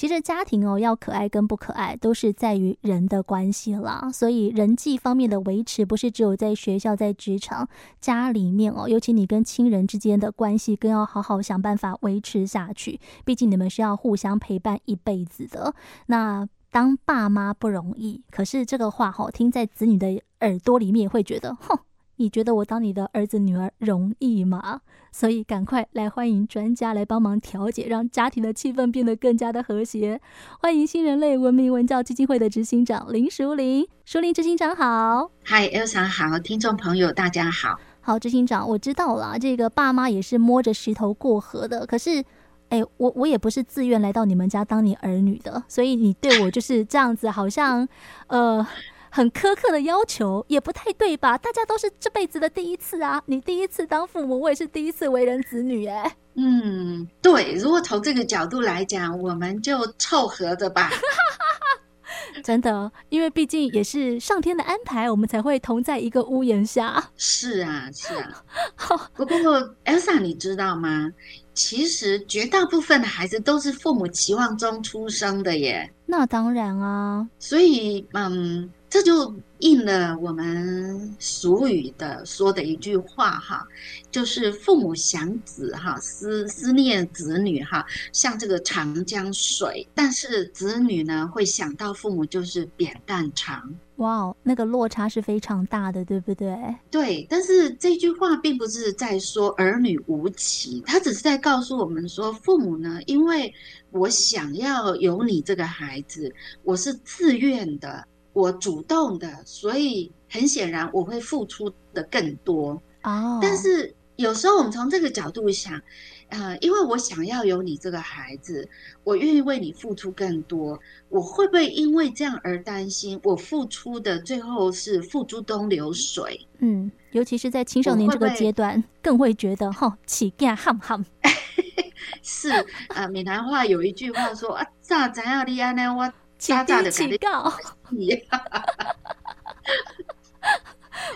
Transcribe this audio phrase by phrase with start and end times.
[0.00, 4.10] 其实家庭哦，要可爱跟不可爱，都是在于人的关系啦。
[4.10, 7.68] 所以人际方面的维持，不是只有在学校、在职场、
[8.00, 12.98] 家里面哦，尤其你跟亲人之间的关系，更要好好想办法维持下去。
[13.26, 15.74] 毕竟你们是要互相陪伴一辈子的。
[16.06, 21.78] 那当爸妈不容易，可是这个话好听在子女的耳朵里面，会觉得，哼。
[22.20, 24.82] 你觉得我当你的儿子女儿容易吗？
[25.10, 30.20] 所以赶快来欢迎专家来帮忙调解，让家庭的气氛变得更加的和谐。
[30.60, 35.30] 欢迎新人类文明文教基金会的执行长林淑玲，淑玲执行长好。
[35.42, 37.80] 嗨，Elsa 好，听众朋友大家好。
[38.02, 41.86] 好，执行长，我知道了，这个爸妈也是摸着石头过河的。
[41.86, 42.22] 可是，
[42.68, 47.88] 哎，我我也不是自愿来到你们家当你儿女的，所以你对我就是这样子，好像
[48.26, 48.66] 呃。
[49.10, 51.36] 很苛刻的要求也不太对吧？
[51.36, 53.20] 大家都是这辈子的第一次啊！
[53.26, 56.16] 你第一次当父母，我也是第一次为人子女哎。
[56.34, 57.54] 嗯，对。
[57.54, 60.90] 如果从这个角度来讲，我们就凑合着吧。
[62.44, 67.10] 真的，因为毕竟也是上天的安排，我们才会同在一个屋檐下。
[67.16, 68.42] 是啊，是啊。
[69.14, 69.36] 不过
[69.84, 71.10] ，Elsa，你知道吗？
[71.52, 75.92] 其实绝大部分的孩子都是父母期望中出生的耶。
[76.06, 77.28] 那当然啊。
[77.40, 78.70] 所以，嗯。
[78.90, 83.64] 这就应了我们俗语的说的一句话哈，
[84.10, 93.72] 就是父母想子哈，思思念子女哈，像这个长江水；但是子女呢，会想到父母就是扁担长。
[93.98, 96.58] 哇，那个落差是非常大的，对不对？
[96.90, 103.54] 对，但是这句话并不是在说儿女无情，他只是在告诉我们说，父母呢，因为
[103.92, 108.04] 我想要有你这个孩子，我是自愿的。
[108.40, 113.38] 我主动的，所以很显然我会付出的更多哦。
[113.42, 115.80] 但是有时候我们从这个角度想，
[116.28, 118.68] 呃，因为我想要有你这个孩子，
[119.04, 126.46] 我愿意为你付出更多，我会不会因为这样而担心我付出的最后是付诸东流水？
[126.58, 131.04] 嗯，尤其是在青少年这个阶段，更会觉得哈，起干 ham ham。
[132.22, 135.72] 是啊，呃，闽南话有一句话说啊，咋怎样的呀？
[135.72, 136.12] 呢我。
[136.40, 137.52] 家家的警告，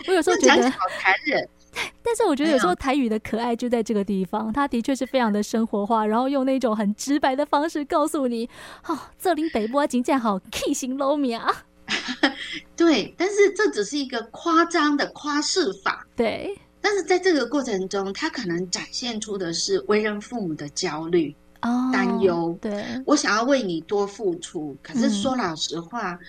[0.07, 1.49] 我有时候觉得好残忍，
[2.03, 8.47] 但是我觉得有时候台语的可爱就在这个地方，它的确是非常的生活化，然后用那种很直白的方式告诉你，
[8.87, 11.65] 哦，这里北部警察好 K 型 low 米啊，
[12.77, 21.35] 对，但是这只是一个夸张的夸饰法，对，但是在这个过程中，他可能展现出的是为人父母的焦虑。
[21.61, 26.19] 担忧，oh, 对，我想要为你多付出，可是说老实话，嗯、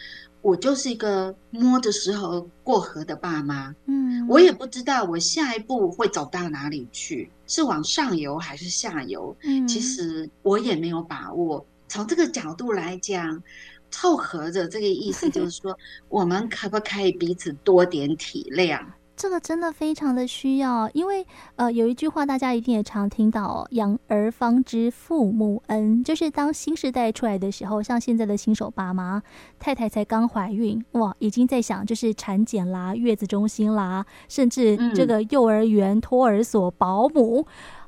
[0.43, 11.65] 我就是一个摸着石头过河的爸妈，嗯，我也不知道我下一步会走到哪里去，是往上游还是下游，嗯，其实我也没有把握。
[11.89, 13.43] 从这个角度来讲，
[13.91, 15.77] 凑合着这个意思就是说，
[16.09, 18.81] 我们可不可以彼此多点体谅？
[19.17, 29.23] 这个真的非常的需要，因为呃，有一句话大家一定也常听到哦，“养儿方知父母恩”，就是当新时代出来的时候，像现在的新手爸妈，
[29.59, 37.47] 太太才刚怀孕，哇，已经在想就是产检啦、月子中心啦，甚至这个幼儿园、托儿所、保姆。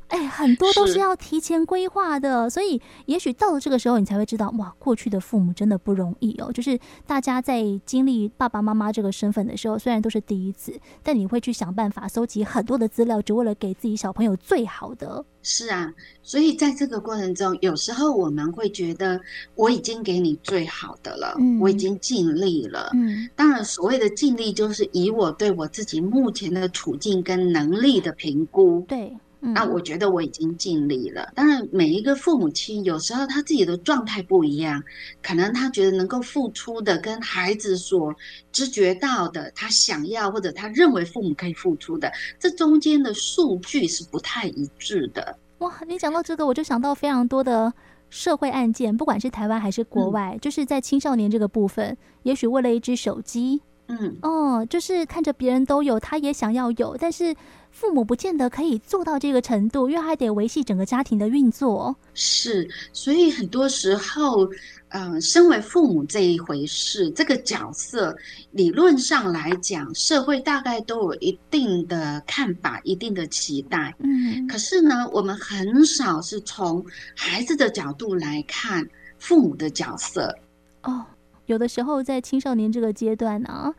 [0.08, 6.50] 哎，很多都是要提前规划的，所以也许到了这个时候，你才会知道，哇，过去的父母真的不容易哦。
[6.50, 15.24] 就是大家在经历爸爸妈妈这个身份的时候，虽然都是第一次，但你会去想办法搜集很多的资料，只为了给自己小朋友最好的。
[15.42, 15.92] 是啊，
[16.22, 19.20] 所以在这个过程中，有时候我们会觉得
[19.54, 22.90] 我已经给你最好的了，嗯，我已经尽力了。
[22.94, 28.84] 嗯，当然，所谓的尽力，就是以我对我自己目前的处境跟能力的评估。
[28.88, 29.14] 对。
[29.40, 31.32] 那我觉得我已经尽力了。
[31.34, 34.82] 当然，每一个父母亲有时候他自己的状态不一样，
[35.22, 38.14] 可能他觉得能够付出的跟孩子所
[38.50, 45.38] 知觉到的，他想要或者他认为父母可以付出的，这中间的数据是不太一致的。
[45.58, 47.72] 哇，你讲到这个，我就想到非常多的
[48.10, 53.62] 社会案件，不管是台湾还是国外，嗯、就是在青少年这个部分，也许为了一只手机。
[53.88, 57.34] 嗯哦，就是看着别人都有，他也想要有，但是
[57.70, 61.96] 父母不见得可以做到这个程度，因为还得维系整个家庭的运作。
[62.12, 64.44] 是，所以很多时候，
[64.90, 68.14] 嗯、呃，身为父母这一回事，这个角色
[68.50, 73.94] 理论上来讲，社会大概都有一定的看法、一定的期待。
[74.00, 76.84] 嗯，可是呢，我们很少是从
[77.16, 78.86] 孩子的角度来看
[79.18, 80.36] 父母的角色。
[80.82, 81.06] 哦。
[81.48, 83.74] 有的时候在青少年这个阶段呢、啊，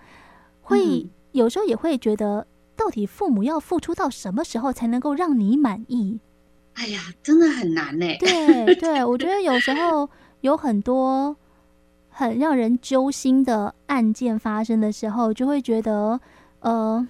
[0.62, 2.46] 会有时候也会觉得，
[2.76, 6.20] 到底父母要付出到什么时候才能够让你满意？
[6.74, 8.06] 哎呀，真的很难呢。
[8.20, 10.10] 对对，我觉得有时候
[10.42, 11.36] 有很多
[12.10, 16.20] 很让人揪心的案件发生的时候，就会觉得，
[16.62, 17.08] 呃。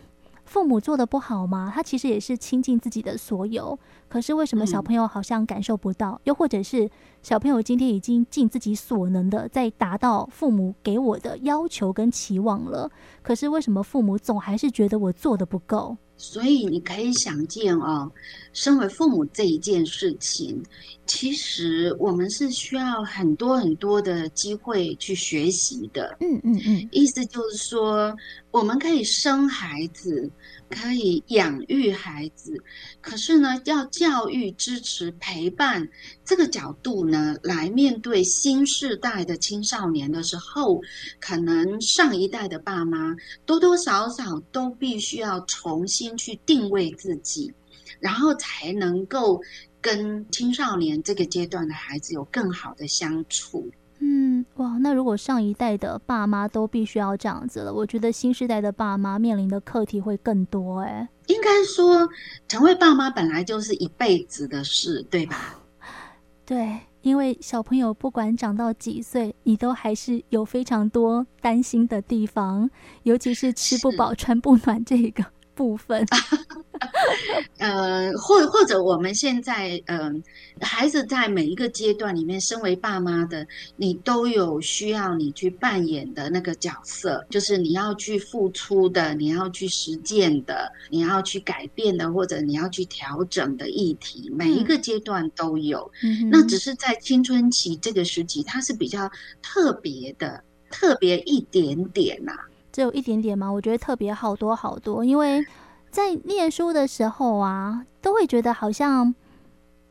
[0.49, 1.71] 父母做的不好吗？
[1.71, 6.13] 他其实也是倾尽自己的所有，可是为什么小朋友好像感受不到？
[6.13, 6.89] 嗯、又或者是
[7.21, 12.89] 小朋友今天已经尽自己所能的在达到父母给我的要求跟期望了，
[13.21, 15.95] 可是为什么父母总还是觉得我做的不够？
[16.19, 18.11] 所以你可以想见哦，
[18.53, 20.61] 身为父母这一件事情，
[21.07, 26.15] 其实我们是需要很多很多的机会去学习的。
[26.19, 28.15] 嗯嗯嗯，意思就是说，
[28.51, 30.29] 我们可以生孩子。
[30.71, 32.55] 可以养育孩子，
[33.01, 35.89] 可是呢，要教育、支持、陪伴
[36.23, 40.79] 这个角度呢，来面对新世代的青少年的时候，
[41.19, 43.15] 可能上一代的爸妈
[43.47, 47.53] 多多少少都必须要重新去定位自己，
[47.99, 49.41] 然后才能够
[49.81, 53.69] 跟青少年这个阶段的孩子有更好的相处。
[54.01, 61.07] 嗯，哇，那如果上一代的爸妈都必须要这样子了，我觉得新时代的爸妈面临的课题会更多哎。
[61.27, 62.07] 应该说，
[62.47, 65.59] 成为爸妈本来就是一辈子的事，对吧？
[66.45, 72.69] 对，因为小朋友不管长到几岁，你都还是有非常多担心的地方，
[73.03, 75.25] 尤其是吃不饱穿不暖这个
[75.59, 76.05] 部分。
[77.57, 80.23] 呃，或或者我们现在，嗯、
[80.59, 83.45] 呃，孩子在每一个阶段里面，身为爸妈的，
[83.75, 95.91] 你都有需要你去扮演的那个角色，就是你要去付出的，你要去实践的，你要去改变的，或者你要去调整的议题，每一个阶段都有。
[96.01, 99.11] 嗯、那只是在青春期这个时期，它是比较
[99.41, 100.41] 特别的，
[100.71, 102.47] 特别一点点呐、啊，
[102.79, 103.51] 只有一点点吗？
[103.51, 105.45] 我觉得特别好多好多，因为。
[105.91, 109.15] 在念书的时候啊，都会觉得好像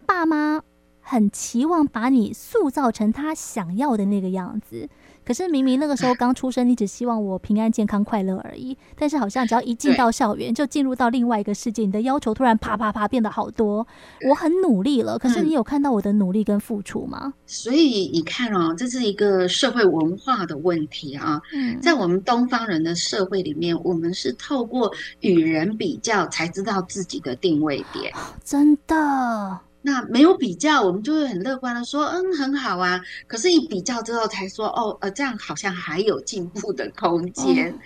[0.07, 0.63] 爸妈
[1.01, 4.89] 很期望把你塑造成他想要的那个样子。
[5.29, 8.75] 可是明明那个时候刚出生，你只希望我平安、健康、快乐而已。
[8.97, 13.87] 但是好像只要一进到校园，就进入到另外一个世界，你的要求突然啪啪啪变得好多。
[14.27, 17.21] 我很努力了，可是你有看到我的努力跟付出吗？
[17.25, 21.39] 嗯，所以你看哦，这是一个社会文化的问题啊。
[21.53, 24.91] 嗯，在我们东方人的社会里面，我们是透过
[25.21, 28.11] 与人比较才知道自己的定位点。
[28.43, 29.68] 真的。
[29.89, 33.01] 那没有比较，我们就会很乐观的说，嗯，很好啊。
[33.27, 37.73] 可是，一比较之后才说，哦，呃，这样好像还有进步的空间。
[37.73, 37.79] 哦、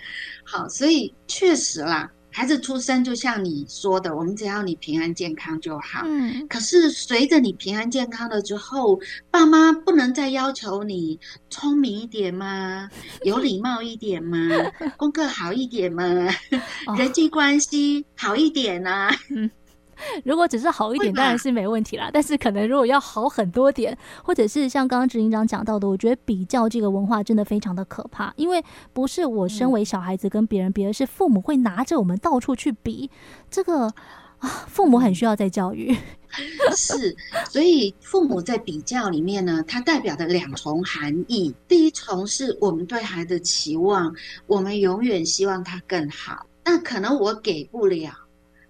[0.43, 6.01] 好，所以确实啦，孩子出生就像你说的，我们只要你平安健康就好。
[6.03, 6.45] 嗯。
[6.49, 8.99] 可是，随着你平安健康了之后，
[9.31, 11.17] 爸妈不能再要求你
[11.49, 12.89] 聪明一点吗？
[13.23, 14.37] 有礼貌一点吗？
[14.97, 16.03] 功课好一点吗？
[16.85, 19.09] 哦、人际关系好一点啊？
[19.29, 19.49] 嗯。
[20.25, 22.09] 如果只是好一点，当然是没问题啦。
[22.11, 28.33] 但是可能如果要好很多点，或者是像刚刚执行长讲到的，我觉得比较这个文化真的非常的可怕。
[28.35, 28.63] 因为
[28.93, 33.09] 不是我身为小孩子跟别人比，而是父母会拿着我们到处去比。
[33.49, 33.85] 这个
[34.39, 35.95] 啊，父母很需要再教育。
[36.75, 37.15] 是，
[37.47, 41.53] 所以父母在比较里面呢，它代表的两重含义。
[41.67, 44.11] 第一重是我们对孩子的期望，
[44.47, 48.11] 我们永远希望他更好，那可能我给不了。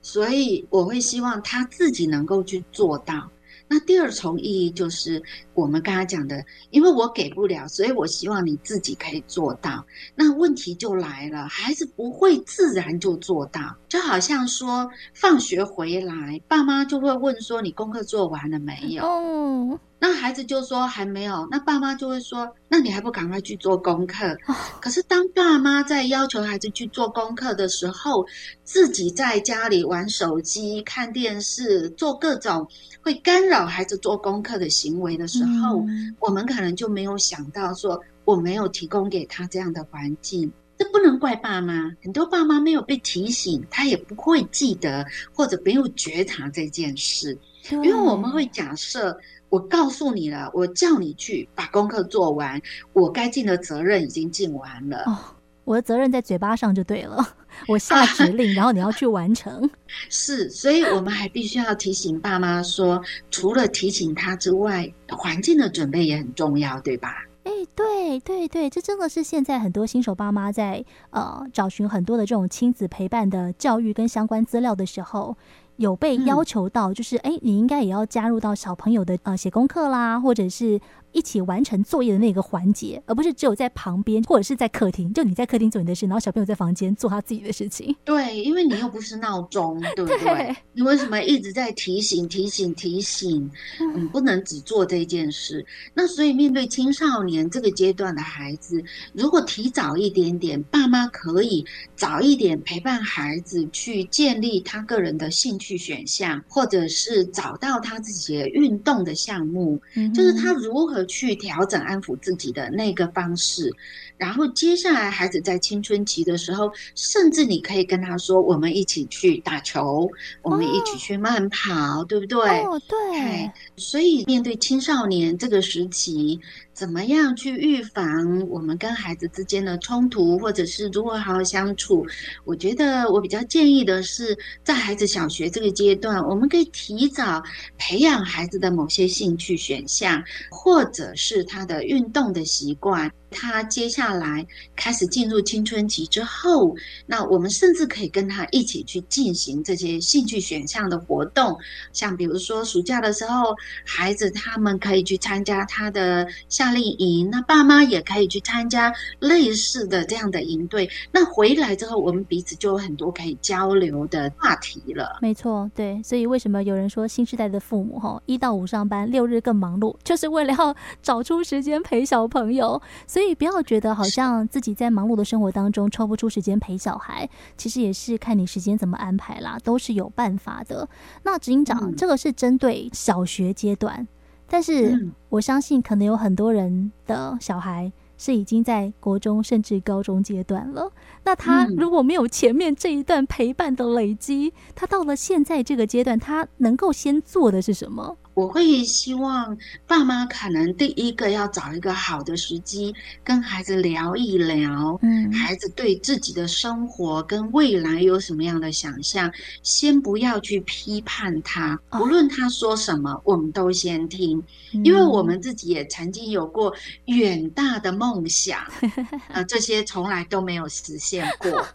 [0.04, 3.28] 所以我会希望他自己能够去做到。
[3.68, 5.24] 那第二重意义就是
[5.56, 9.84] 我们刚才讲的，因为我给不了，所以我希望你自己可以做到。
[10.14, 19.80] 那问题就来了，孩子不会自然就做到，就好像说放学回来，爸妈就会问说：“你功课做完了没有？”哦。
[20.06, 24.36] 那孩子就说还没有，那爸妈就会说，那你还不赶快去做功课？
[24.82, 28.26] 可是当爸妈在要求孩子去做功课的时候，
[28.66, 32.68] 自己在家里玩手机、看电视、做各种
[33.02, 40.52] 会干扰孩子做功课的行为的时候，嗯、我们可能就没有想到说，我没有提供给他这样的环境。
[40.78, 47.38] 这不能怪爸妈，很多爸妈没有被提醒，他也不会记得或者没有觉察这件事，
[47.72, 49.18] 因为我们会假设。
[49.50, 52.60] 我告诉你了，我叫你去把功课做完，
[52.92, 55.04] 我该尽的责任已经尽完了。
[55.06, 55.16] 哦，
[55.64, 57.24] 我的责任在嘴巴上就对了，
[57.70, 59.70] 我下指令，然后你要去完成。
[60.10, 67.14] 是，所以我们还必须要提醒爸妈说，除了提醒他之外，环境的准备也很重要，对吧？
[67.44, 75.38] 哎，对对对，这真的是现在很多新手爸妈在呃找寻很多的这种亲子陪伴的教育跟相关资料的时候。
[75.78, 80.80] 有被要求到，就是哎、嗯，你应该也要加入到小朋友的呃写功课啦，或者是
[81.14, 87.96] 一起完成作业的那个环节，而不是只有在旁边或者是在客厅，就你在客厅做你的事，然后小朋友在房间做他自己的事情。
[88.04, 90.20] 对，因为你又不是闹钟， 对不对？
[90.20, 93.50] 对，你为什么一直在提醒、提醒、提醒？
[93.80, 95.66] 嗯，不能只做这件事。
[95.94, 101.66] 那所以面对青少年这个阶段的孩子，如果提早一点点，爸妈可以
[101.96, 113.72] 早一点陪伴孩子去建立他个人的兴趣选项，或者是找到他自己的运动的项目，嗯，就是他如何去调整、安抚自己的那个方式。
[114.18, 120.10] 然后接下来，孩子在青春期的时候，甚至你可以跟他说：“我们一起去打球，
[120.42, 123.52] 我们一起去慢跑，哦、对不对？”哦，对。
[123.76, 126.40] 所以面对青少年这个时期。
[126.74, 132.06] 怎么样去预防我们跟孩子之间的冲突，或者是如何好好相处？
[132.46, 137.44] 我觉得我比较建议的是，在孩子小学这个阶段，我们可以提早
[137.78, 143.12] 培养孩子的某些兴趣选项，或者是他的运动的习惯。
[143.34, 146.74] 他接下来开始进入青春期之后，
[147.06, 151.58] 那我们甚至可以跟他一起去进行这些兴趣选项的活动，
[151.92, 160.90] 像比如说暑假的时候，孩子他们可以去参加他的夏令营，那爸妈也可以去参加类似的这样的营队。
[161.12, 165.18] 那回来之后，我们彼此就有很多可以交流的话题了。
[165.22, 172.82] 没错，对，所以为什么有人说新时代的父母哈，一到五上班，六日更忙碌，就是为了要找出时间陪小朋友。
[173.08, 180.88] 所以不要觉得好像自己在忙碌的生活当中抽不出时间陪小孩，其实也是看你时间怎么安排啦，都是有办法的。
[181.24, 184.08] 那执行长，嗯，这个是针对小学阶段。
[184.48, 190.92] 但是我相信，可能有很多人的小孩是已经在国中甚至高中阶段了。
[191.24, 198.16] 那他如果没有前面这一段陪伴的累积，他到了现在这个阶段，他能够先做的是什么？
[198.34, 214.44] 我会希望爸妈可能第一个要找一个好的时机，跟孩子聊一聊，嗯，孩子对自己的生活跟未来有什么样的想象，先不要去批判他，无论他说什么，我们都先听，
[214.84, 216.74] 因为我们自己也曾经有过
[217.06, 218.60] 远大的梦想，
[219.30, 221.66] 呃，这些从来都没有实现过。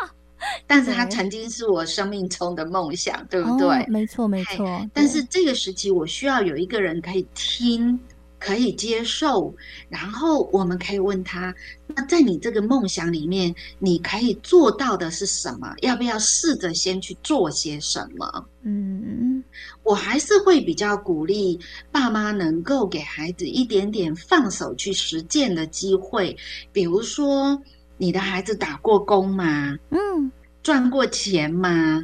[0.66, 3.68] 但是他曾经是我生命中的梦想，对，对不对？
[3.68, 4.88] 哦，没错，没错。
[4.92, 7.98] 但是这个时期，我需要有一个人可以听，
[8.38, 9.54] 可以接受，
[9.88, 11.54] 然后我们可以问他：
[11.86, 15.74] 那在你这个梦想里面，你可以做到的是什么？
[15.82, 18.46] 要不要试着先去做些什么？
[18.62, 19.42] 嗯，
[19.82, 21.58] 我还是会比较鼓励
[21.90, 26.36] 爸妈能够给孩子一点点放手去实践的机会，
[26.72, 27.60] 比如说。
[28.00, 29.76] 你的孩子打过工吗？
[29.90, 30.30] 嗯，
[30.68, 32.02] 赚过钱吗？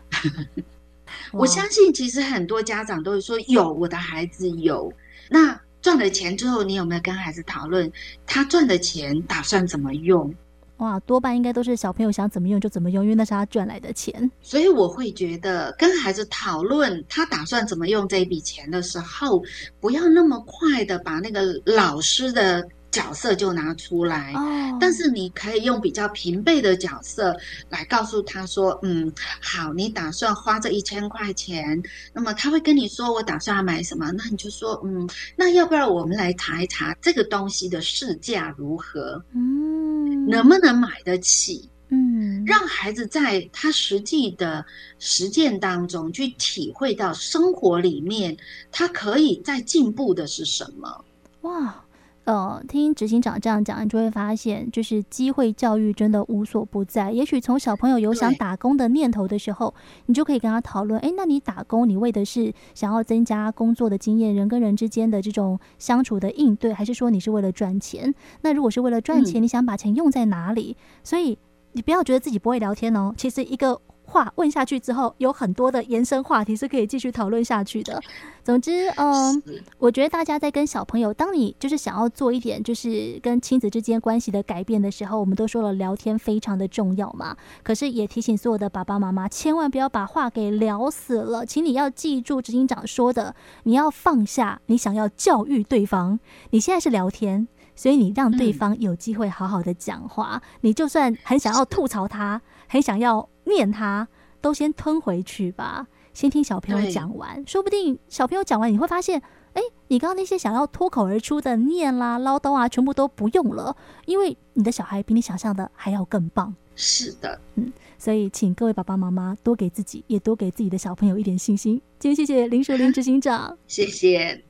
[1.34, 4.90] 我相信，其实很多家长都会说有，我的孩子有。
[5.28, 7.92] 那赚了钱之后，你有没有跟孩子讨论
[8.24, 10.34] 他赚的钱打算怎么用？
[10.78, 14.30] 哇，多半应该都是小朋友想怎么用就怎么用，因为那是他赚来的钱。
[14.40, 19.44] 所以我会觉得，跟孩子讨论他打算怎么用这一笔钱的时候，
[19.78, 22.66] 不要那么快的把那个老师的。
[22.98, 24.76] 角色就拿出来，oh.
[24.80, 27.36] 但是你可以用比较平辈的角色
[27.68, 31.80] 来告诉他说：“嗯，好，你打算花这一千块钱，
[32.12, 39.24] 那么他会跟你说我打算要买什么，那你就说嗯，那要不然我们来查一查这个东西的市价如何？
[39.32, 41.70] 嗯，能不能买得起？
[41.90, 44.66] 嗯，让孩子在他实际的
[44.98, 48.36] 实践当中去体会到生活里面
[48.72, 51.04] 他可以在进步的是什么？
[51.42, 51.84] 哇。
[52.28, 57.10] 呃，听执行长这样讲，你就会发现，就是机会教育真的无所不在。
[57.10, 68.14] 也许从小朋友有想打工的念头的时候，你就可以跟他讨论：哎，那你打工，你为的是想要增加工作的经验，人跟人之间的这种相处的应对，还是说你是为了赚钱？
[68.42, 70.76] 那如果是为了赚钱，你想把钱用在哪里？
[71.02, 71.38] 所以
[71.72, 73.14] 你不要觉得自己不会聊天哦。
[73.16, 73.80] 其实一个。
[74.08, 78.00] 话问下去之后，有很多的延伸话题是可以继续讨论下去的。
[78.42, 79.42] 总之，嗯，
[79.76, 87.36] 我觉得大家在跟小朋友，当你就是想要做一点就是跟亲子之间关系的改变的时候，我们都说了聊天非常的重要嘛。
[87.62, 91.44] 可是也提醒所有的爸爸妈妈，千万不要把话给聊死了。
[91.44, 93.34] 请你要记住执行长说的，
[93.64, 96.18] 你要放下你想要教育对方。
[96.50, 97.46] 你现在是聊天，
[97.76, 100.40] 所以你让对方有机会好好的讲话。
[100.62, 103.28] 你就算很想要吐槽他，很想要。
[103.48, 104.06] 念他
[104.40, 109.20] 都先吞回去吧，先听小朋友讲完，说不定小朋友讲完，你会发现，
[109.54, 113.76] 哎，你刚刚那些想要脱口而出的念啦、唠叨啊，全部都不用了，
[114.06, 116.54] 因为你的小孩比你想象的还要更棒。
[116.76, 121.82] 是的，嗯，所以请各位爸爸妈妈多给自己，也多给自己的小朋友一点信心。
[121.98, 124.44] 今天谢谢林淑玲执行长，谢谢。